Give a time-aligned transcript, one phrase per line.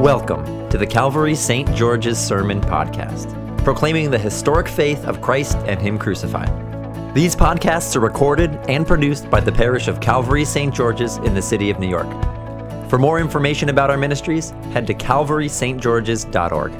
[0.00, 1.70] Welcome to the Calvary St.
[1.74, 6.48] George's Sermon Podcast, proclaiming the historic faith of Christ and Him crucified.
[7.14, 10.74] These podcasts are recorded and produced by the parish of Calvary St.
[10.74, 12.08] George's in the city of New York.
[12.88, 16.72] For more information about our ministries, head to calvarystgeorges.org.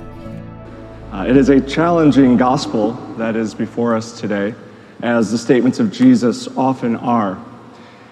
[1.13, 4.55] Uh, it is a challenging gospel that is before us today,
[5.03, 7.39] as the statements of Jesus often are.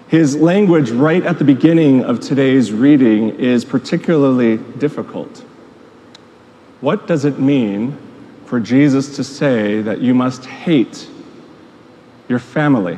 [0.09, 5.45] His language right at the beginning of today's reading is particularly difficult.
[6.81, 7.95] What does it mean
[8.45, 11.07] for Jesus to say that you must hate
[12.27, 12.97] your family?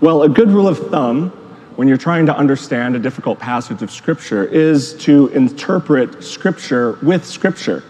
[0.00, 1.28] Well, a good rule of thumb
[1.76, 7.26] when you're trying to understand a difficult passage of Scripture is to interpret Scripture with
[7.26, 7.84] Scripture.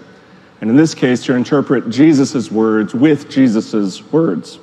[0.61, 4.59] And in this case, to interpret Jesus' words with Jesus' words.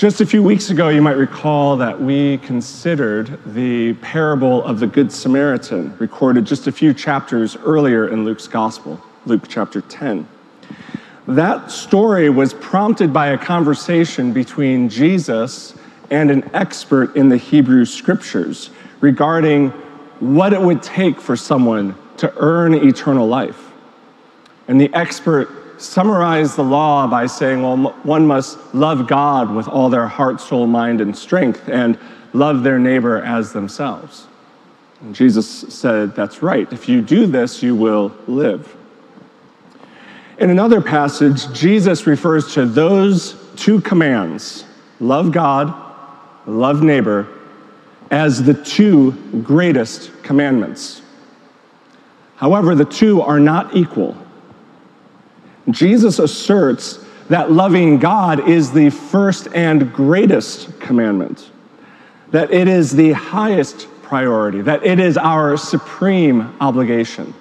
[0.00, 4.86] Just a few weeks ago, you might recall that we considered the parable of the
[4.86, 10.26] Good Samaritan, recorded just a few chapters earlier in Luke's Gospel, Luke chapter 10.
[11.28, 15.74] That story was prompted by a conversation between Jesus
[16.10, 18.70] and an expert in the Hebrew Scriptures
[19.02, 19.68] regarding
[20.20, 23.70] what it would take for someone to earn eternal life.
[24.66, 25.50] And the expert
[25.80, 30.66] summarize the law by saying, well, one must love God with all their heart, soul,
[30.66, 31.98] mind, and strength, and
[32.32, 34.26] love their neighbor as themselves.
[35.00, 36.70] And Jesus said, That's right.
[36.72, 38.76] If you do this, you will live.
[40.38, 44.64] In another passage, Jesus refers to those two commands
[45.00, 45.74] love God,
[46.46, 47.28] love neighbor
[48.10, 51.02] as the two greatest commandments.
[52.36, 54.16] However, the two are not equal.
[55.68, 61.50] Jesus asserts that loving God is the first and greatest commandment,
[62.30, 67.32] that it is the highest priority, that it is our supreme obligation.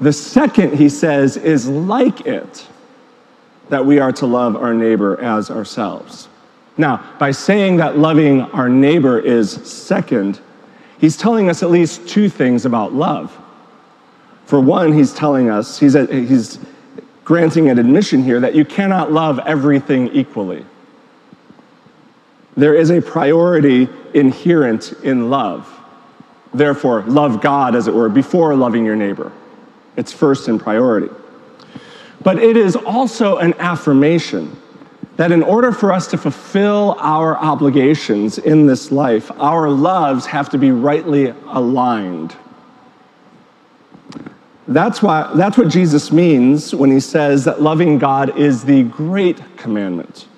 [0.00, 2.66] The second, he says, is like it,
[3.68, 6.28] that we are to love our neighbor as ourselves.
[6.78, 10.40] Now, by saying that loving our neighbor is second,
[10.98, 13.36] he's telling us at least two things about love.
[14.46, 16.58] For one, he's telling us, he's, he's
[17.24, 20.64] granting an admission here that you cannot love everything equally.
[22.56, 25.68] There is a priority inherent in love.
[26.52, 29.32] Therefore, love God, as it were, before loving your neighbor.
[29.96, 31.08] It's first in priority.
[32.22, 34.56] But it is also an affirmation
[35.16, 40.48] that in order for us to fulfill our obligations in this life, our loves have
[40.50, 42.34] to be rightly aligned.
[44.70, 49.56] That's, why, that's what Jesus means when he says that loving God is the great
[49.56, 50.28] commandment.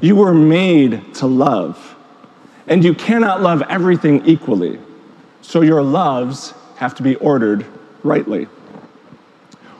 [0.00, 1.96] You were made to love,
[2.68, 4.78] and you cannot love everything equally.
[5.42, 7.66] So your loves have to be ordered
[8.04, 8.44] rightly.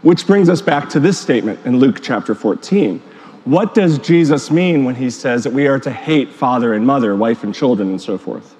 [0.03, 2.99] Which brings us back to this statement in Luke chapter 14.
[3.45, 7.15] What does Jesus mean when he says that we are to hate father and mother,
[7.15, 8.57] wife and children, and so forth?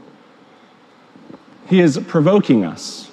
[1.69, 3.06] He is provoking us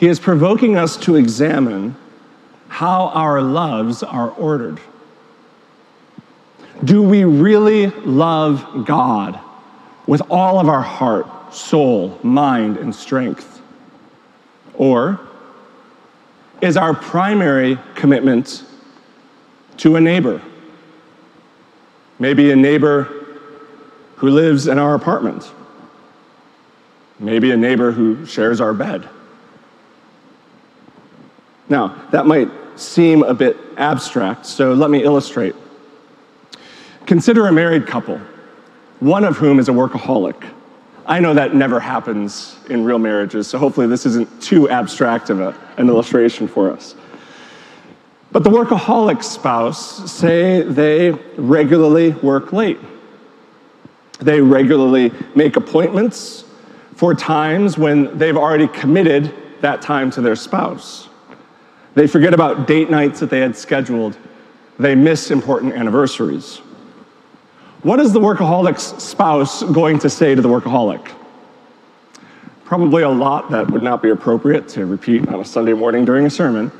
[0.00, 1.94] he is provoking us to examine
[2.68, 4.80] how our loves are ordered.
[6.82, 9.38] Do we really love God
[10.06, 13.60] with all of our heart, soul, mind, and strength?
[14.72, 15.20] Or
[16.62, 18.64] is our primary commitment
[19.76, 20.40] to a neighbor?
[22.18, 23.02] Maybe a neighbor
[24.16, 25.52] who lives in our apartment.
[27.18, 29.06] Maybe a neighbor who shares our bed.
[31.70, 35.54] Now, that might seem a bit abstract, so let me illustrate.
[37.06, 38.20] Consider a married couple,
[38.98, 40.44] one of whom is a workaholic.
[41.06, 45.40] I know that never happens in real marriages, so hopefully this isn't too abstract of
[45.40, 46.96] a, an illustration for us.
[48.32, 52.78] But the workaholic spouse say they regularly work late.
[54.18, 56.44] They regularly make appointments
[56.96, 61.09] for times when they've already committed that time to their spouse.
[61.94, 64.16] They forget about date nights that they had scheduled.
[64.78, 66.60] They miss important anniversaries.
[67.82, 71.10] What is the workaholic's spouse going to say to the workaholic?
[72.64, 76.26] Probably a lot that would not be appropriate to repeat on a Sunday morning during
[76.26, 76.70] a sermon.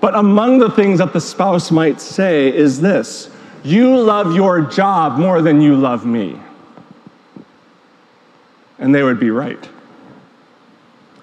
[0.00, 3.30] But among the things that the spouse might say is this
[3.64, 6.38] You love your job more than you love me.
[8.78, 9.68] And they would be right.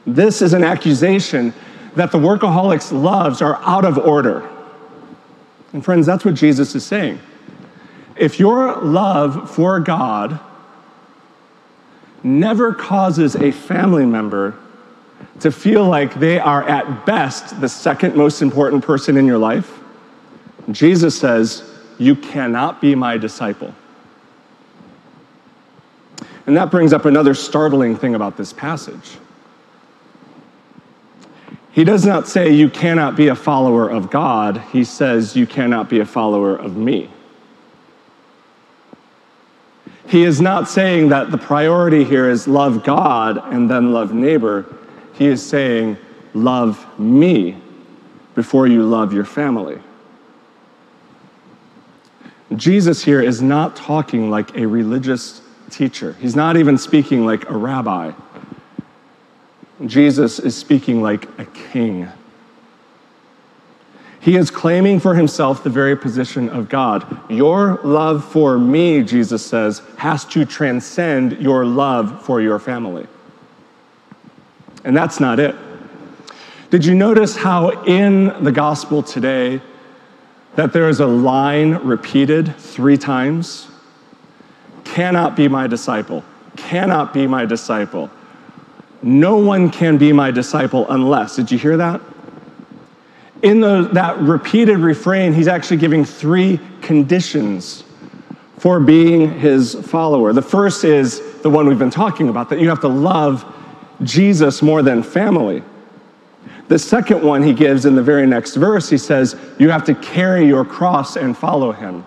[0.06, 1.54] This is an accusation
[1.96, 4.48] that the workaholic's loves are out of order.
[5.74, 7.20] And friends, that's what Jesus is saying.
[8.16, 10.40] If your love for God
[12.24, 14.56] never causes a family member
[15.42, 19.80] to feel like they are at best the second most important person in your life,
[20.72, 23.74] Jesus says, You cannot be my disciple.
[26.48, 29.18] And that brings up another startling thing about this passage.
[31.75, 34.63] He does not say, You cannot be a follower of God.
[34.72, 37.10] He says, You cannot be a follower of me.
[40.07, 44.74] He is not saying that the priority here is love God and then love neighbor.
[45.16, 45.98] He is saying,
[46.33, 47.57] Love me
[48.36, 49.80] before you love your family.
[52.56, 56.13] Jesus here is not talking like a religious teacher.
[56.22, 58.13] He's not even speaking like a rabbi.
[59.86, 62.07] Jesus is speaking like a king.
[64.19, 67.06] He is claiming for himself the very position of God.
[67.30, 73.06] Your love for me, Jesus says, has to transcend your love for your family.
[74.83, 75.56] And that's not it.
[76.72, 79.62] Did you notice how in the gospel today
[80.56, 83.68] that there is a line repeated three times?
[84.95, 86.24] cannot be my disciple,
[86.56, 88.10] cannot be my disciple.
[89.02, 91.36] No one can be my disciple unless.
[91.36, 92.02] Did you hear that?
[93.42, 97.84] In the, that repeated refrain, he's actually giving three conditions
[98.58, 100.34] for being his follower.
[100.34, 103.46] The first is the one we've been talking about that you have to love
[104.02, 105.62] Jesus more than family.
[106.68, 109.94] The second one he gives in the very next verse, he says, You have to
[109.96, 112.04] carry your cross and follow him.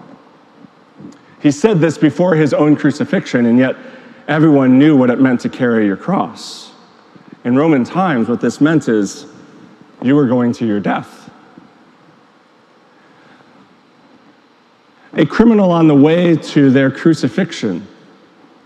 [1.40, 3.76] He said this before his own crucifixion, and yet
[4.26, 6.67] everyone knew what it meant to carry your cross.
[7.44, 9.26] In Roman times, what this meant is
[10.02, 11.30] you were going to your death.
[15.14, 17.86] A criminal on the way to their crucifixion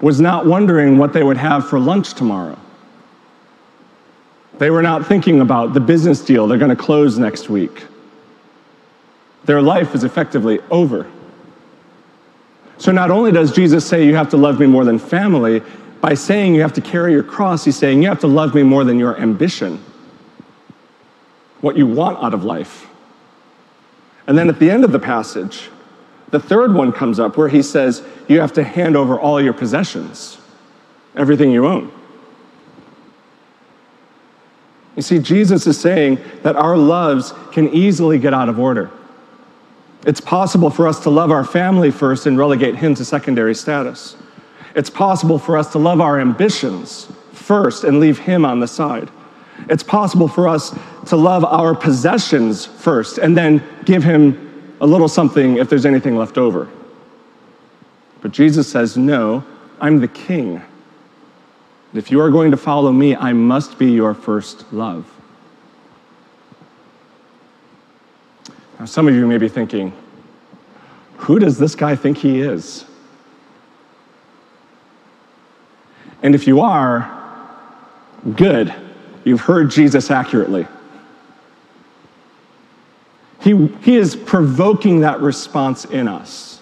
[0.01, 2.59] was not wondering what they would have for lunch tomorrow.
[4.59, 7.87] They were not thinking about the business deal they're going to close next week.
[9.45, 11.11] Their life is effectively over.
[12.79, 15.63] So not only does Jesus say you have to love me more than family,
[16.02, 18.64] by saying you have to carry your cross, he's saying you have to love me
[18.64, 19.82] more than your ambition,
[21.60, 22.88] what you want out of life.
[24.26, 25.70] And then at the end of the passage,
[26.31, 29.52] the third one comes up where he says you have to hand over all your
[29.52, 30.38] possessions,
[31.14, 31.93] everything you own.
[34.96, 38.90] You see, Jesus is saying that our loves can easily get out of order.
[40.04, 44.16] It's possible for us to love our family first and relegate him to secondary status.
[44.75, 49.11] It's possible for us to love our ambitions first and leave him on the side.
[49.69, 50.77] It's possible for us
[51.07, 56.17] to love our possessions first and then give him a little something if there's anything
[56.17, 56.69] left over.
[58.21, 59.45] But Jesus says, No,
[59.81, 60.63] I'm the king.
[61.95, 65.07] If you are going to follow me, I must be your first love.
[68.79, 69.93] Now, some of you may be thinking,
[71.19, 72.85] who does this guy think he is?
[76.23, 77.11] And if you are,
[78.37, 78.75] good,
[79.25, 80.67] you've heard Jesus accurately.
[83.41, 86.61] He, he is provoking that response in us.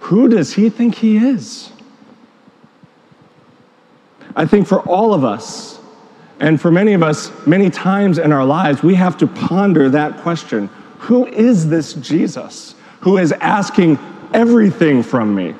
[0.00, 1.72] Who does he think he is?
[4.36, 5.80] I think for all of us,
[6.38, 10.18] and for many of us, many times in our lives, we have to ponder that
[10.18, 10.68] question
[10.98, 13.98] who is this Jesus who is asking
[14.32, 15.54] everything from me?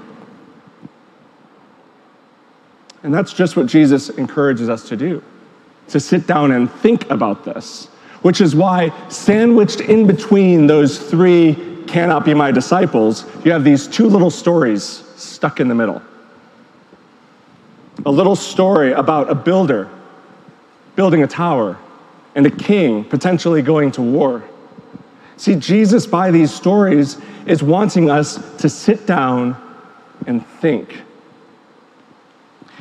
[3.02, 5.22] And that's just what Jesus encourages us to do
[5.88, 7.86] to sit down and think about this,
[8.22, 13.88] which is why, sandwiched in between those three cannot be my disciples, you have these
[13.88, 16.02] two little stories stuck in the middle.
[18.06, 19.88] A little story about a builder
[20.94, 21.78] building a tower
[22.34, 24.44] and a king potentially going to war.
[25.36, 29.56] See, Jesus, by these stories, is wanting us to sit down
[30.26, 31.02] and think.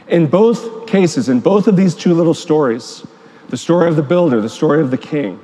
[0.07, 3.05] In both cases, in both of these two little stories,
[3.49, 5.39] the story of the builder, the story of the king,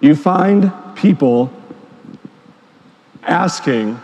[0.00, 1.50] you find people
[3.22, 4.00] asking,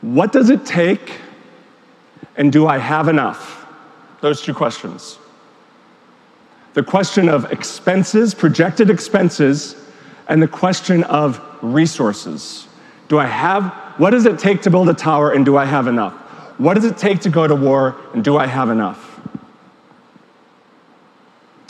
[0.00, 1.20] What does it take?
[2.36, 3.66] And do I have enough?
[4.20, 5.18] Those two questions.
[6.74, 9.76] The question of expenses, projected expenses,
[10.28, 12.66] and the question of resources.
[13.08, 15.86] Do I have, what does it take to build a tower and do I have
[15.86, 16.21] enough?
[16.62, 19.18] What does it take to go to war and do I have enough?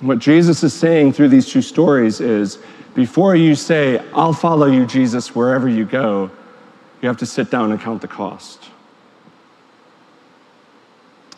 [0.03, 2.59] What Jesus is saying through these two stories is
[2.95, 6.31] before you say, I'll follow you, Jesus, wherever you go,
[7.01, 8.69] you have to sit down and count the cost.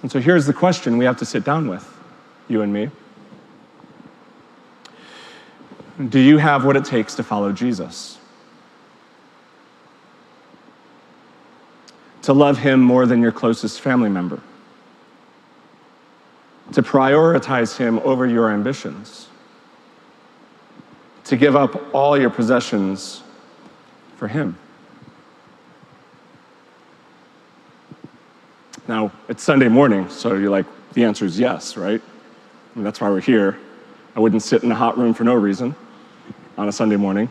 [0.03, 1.89] And so here's the question we have to sit down with,
[2.49, 2.91] you and me.
[6.09, 8.19] Do you have what it takes to follow Jesus?
[12.25, 14.40] To love him more than your closest family member?
[16.73, 19.28] To prioritize him over your ambitions?
[21.25, 23.23] To give up all your possessions
[24.16, 24.57] for him?
[28.88, 32.00] Now, it's Sunday morning, so you're like, the answer is yes, right?
[32.00, 33.59] I mean, that's why we're here.
[34.16, 35.75] I wouldn't sit in a hot room for no reason
[36.57, 37.31] on a Sunday morning.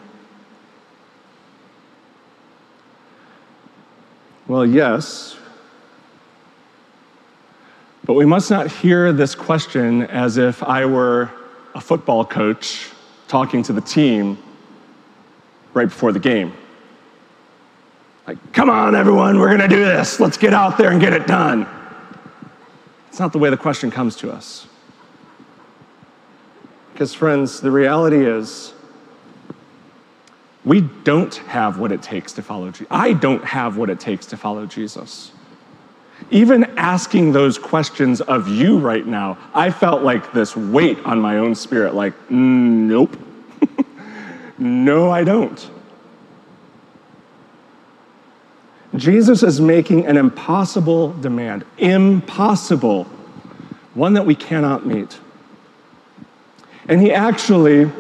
[4.46, 5.38] Well, yes,
[8.04, 11.32] but we must not hear this question as if I were
[11.74, 12.90] a football coach
[13.30, 14.38] talking to the team
[15.74, 16.52] right before the game.
[18.28, 20.20] Like, come on, everyone, we're going to do this.
[20.20, 21.66] Let's get out there and get it done.
[23.08, 24.68] It's not the way the question comes to us.
[26.92, 28.74] Because, friends, the reality is
[30.66, 32.88] we don't have what it takes to follow Jesus.
[32.90, 35.32] I don't have what it takes to follow Jesus.
[36.32, 41.38] Even asking those questions of you right now, I felt like this weight on my
[41.38, 43.18] own spirit like, mm, nope.
[44.58, 45.70] no, I don't.
[48.96, 53.06] Jesus is making an impossible demand, impossible,
[53.96, 55.20] one that we cannot meet.
[56.88, 57.92] And he actually,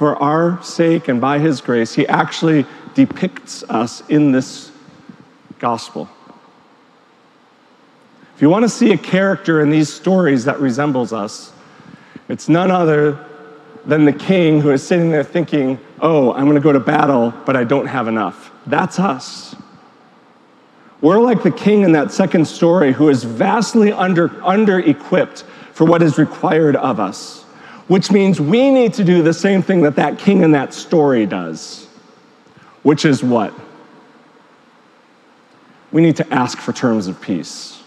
[0.00, 2.64] for our sake and by his grace, he actually
[2.94, 4.72] depicts us in this
[5.58, 6.08] gospel.
[8.34, 11.52] If you want to see a character in these stories that resembles us,
[12.30, 13.22] it's none other
[13.84, 17.34] than the king who is sitting there thinking, oh, I'm going to go to battle,
[17.44, 18.52] but I don't have enough.
[18.66, 19.54] That's us.
[21.02, 25.42] We're like the king in that second story who is vastly under, under equipped
[25.74, 27.44] for what is required of us,
[27.90, 31.26] which means we need to do the same thing that that king in that story
[31.26, 31.88] does,
[32.84, 33.52] which is what?
[35.90, 37.82] We need to ask for terms of peace.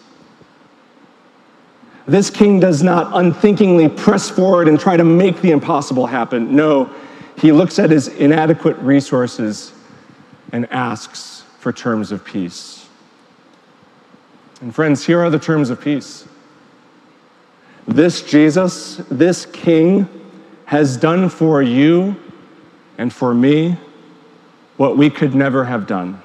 [2.05, 6.53] This king does not unthinkingly press forward and try to make the impossible happen.
[6.53, 6.93] No,
[7.37, 9.71] he looks at his inadequate resources
[10.51, 12.89] and asks for terms of peace.
[14.59, 16.27] And friends, here are the terms of peace.
[17.87, 20.07] This Jesus, this King,
[20.65, 22.15] has done for you
[22.97, 23.77] and for me
[24.77, 26.21] what we could never have done.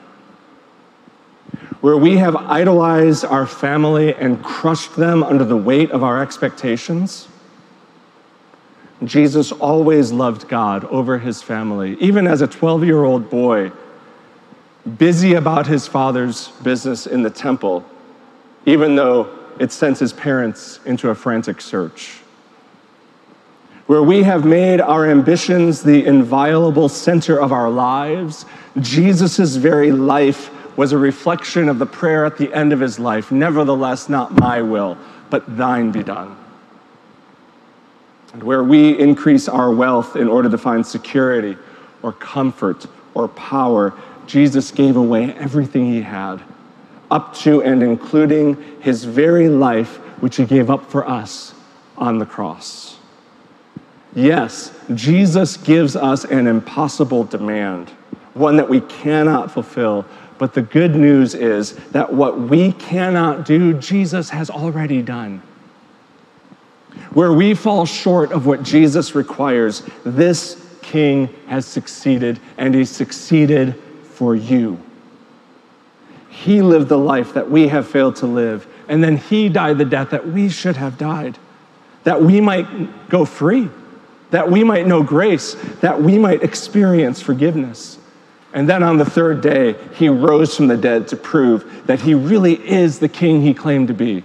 [1.80, 7.28] Where we have idolized our family and crushed them under the weight of our expectations,
[9.04, 11.96] Jesus always loved God over his family.
[12.00, 13.70] Even as a 12 year old boy,
[14.96, 17.84] busy about his father's business in the temple,
[18.66, 22.20] even though it sends his parents into a frantic search.
[23.86, 28.44] Where we have made our ambitions the inviolable center of our lives,
[28.80, 33.32] Jesus' very life was a reflection of the prayer at the end of his life
[33.32, 34.96] Nevertheless, not my will,
[35.30, 36.36] but thine be done.
[38.34, 41.56] And where we increase our wealth in order to find security
[42.02, 43.94] or comfort or power,
[44.26, 46.42] Jesus gave away everything he had
[47.10, 51.54] up to and including his very life, which he gave up for us
[51.96, 52.98] on the cross.
[54.14, 57.90] Yes, Jesus gives us an impossible demand,
[58.34, 60.06] one that we cannot fulfill.
[60.38, 65.42] But the good news is that what we cannot do, Jesus has already done.
[67.12, 73.74] Where we fall short of what Jesus requires, this King has succeeded, and he succeeded
[74.04, 74.80] for you.
[76.44, 78.66] He lived the life that we have failed to live.
[78.86, 81.36] And then He died the death that we should have died,
[82.04, 83.68] that we might go free,
[84.30, 87.98] that we might know grace, that we might experience forgiveness.
[88.54, 92.14] And then on the third day, He rose from the dead to prove that He
[92.14, 94.22] really is the King He claimed to be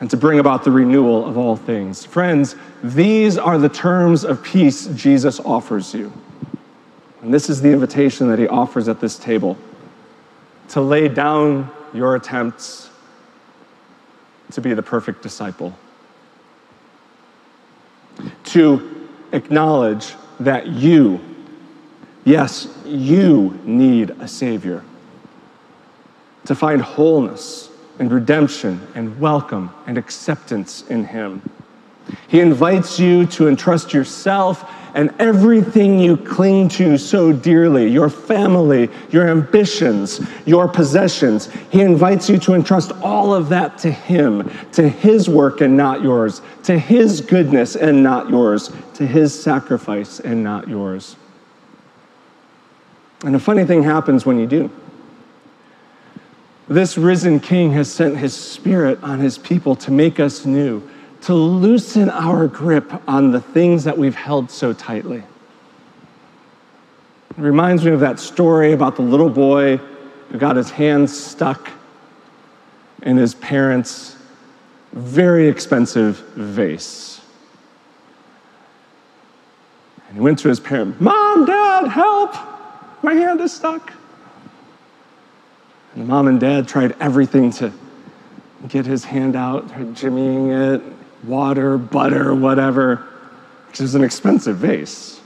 [0.00, 2.04] and to bring about the renewal of all things.
[2.04, 6.12] Friends, these are the terms of peace Jesus offers you.
[7.22, 9.56] And this is the invitation that He offers at this table
[10.68, 12.90] to lay down your attempts
[14.52, 15.76] to be the perfect disciple,
[18.44, 21.20] to acknowledge that you,
[22.24, 24.84] yes, you need a Savior,
[26.44, 31.42] to find wholeness and redemption and welcome and acceptance in Him.
[32.28, 34.64] He invites you to entrust yourself
[34.96, 41.50] and everything you cling to so dearly your family, your ambitions, your possessions.
[41.70, 46.02] He invites you to entrust all of that to Him, to His work and not
[46.02, 51.16] yours, to His goodness and not yours, to His sacrifice and not yours.
[53.22, 54.70] And a funny thing happens when you do.
[56.68, 60.82] This risen King has sent His Spirit on His people to make us new,
[61.22, 65.22] to loosen our grip on the things that we've held so tightly.
[67.30, 69.76] It reminds me of that story about the little boy
[70.30, 71.70] who got his hands stuck
[73.02, 74.16] in his parents'
[74.92, 77.20] very expensive vase.
[80.08, 82.34] And he went to his parent, Mom, Dad, help!
[83.02, 83.92] My hand is stuck.
[85.94, 87.72] And the mom and dad tried everything to
[88.68, 90.95] get his hand out, tried jimmying it,
[91.26, 93.06] water, butter, whatever,
[93.68, 95.20] which is an expensive vase.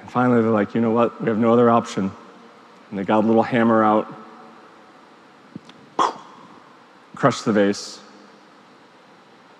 [0.00, 1.20] And finally, they're like, you know what?
[1.20, 2.10] We have no other option.
[2.90, 4.12] And they got a little hammer out,
[7.14, 8.00] crushed the vase,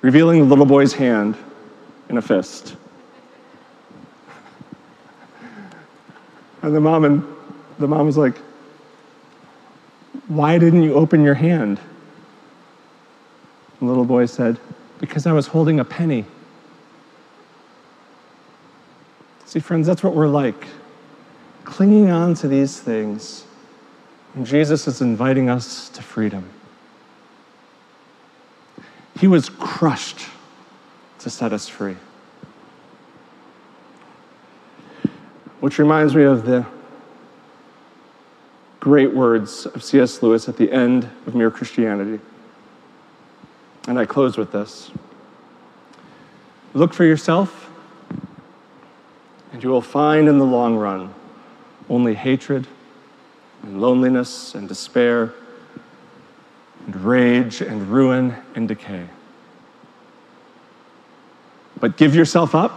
[0.02, 1.36] revealing the little boy's hand
[2.08, 2.76] in a fist.
[6.60, 7.24] And the mom and
[7.78, 8.36] the mom was like,
[10.28, 11.80] why didn't you open your hand?
[13.82, 14.60] The little boy said,
[15.00, 16.24] Because I was holding a penny.
[19.44, 20.68] See, friends, that's what we're like.
[21.64, 23.44] Clinging on to these things.
[24.36, 26.48] And Jesus is inviting us to freedom.
[29.18, 30.28] He was crushed
[31.18, 31.96] to set us free.
[35.58, 36.64] Which reminds me of the
[38.78, 40.22] great words of C.S.
[40.22, 42.20] Lewis at the end of Mere Christianity.
[43.88, 44.90] And I close with this
[46.74, 47.70] Look for yourself,
[49.52, 51.14] and you will find in the long run
[51.90, 52.66] only hatred
[53.62, 55.34] and loneliness and despair
[56.86, 59.06] and rage and ruin and decay.
[61.78, 62.76] But give yourself up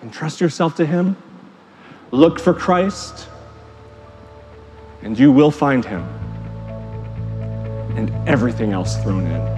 [0.00, 1.16] and trust yourself to Him.
[2.10, 3.28] Look for Christ
[5.02, 6.02] and you will find him,
[7.96, 9.57] and everything else thrown in.